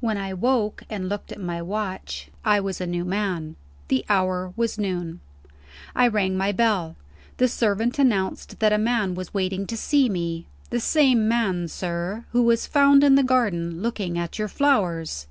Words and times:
When 0.00 0.18
I 0.18 0.34
woke, 0.34 0.82
and 0.90 1.08
looked 1.08 1.32
at 1.32 1.40
my 1.40 1.62
watch, 1.62 2.28
I 2.44 2.60
was 2.60 2.82
a 2.82 2.86
new 2.86 3.02
man. 3.02 3.56
The 3.88 4.04
hour 4.10 4.52
was 4.54 4.76
noon. 4.76 5.20
I 5.96 6.06
rang 6.06 6.36
my 6.36 6.52
bell. 6.52 6.96
The 7.38 7.48
servant 7.48 7.98
announced 7.98 8.58
that 8.60 8.74
a 8.74 8.76
man 8.76 9.14
was 9.14 9.32
waiting 9.32 9.66
to 9.68 9.78
see 9.78 10.10
me. 10.10 10.46
"The 10.68 10.80
same 10.80 11.26
man, 11.28 11.66
sir, 11.66 12.26
who 12.32 12.42
was 12.42 12.66
found 12.66 13.02
in 13.02 13.14
the 13.14 13.22
garden, 13.22 13.80
looking 13.80 14.18
at 14.18 14.38
your 14.38 14.48
flowers." 14.48 15.26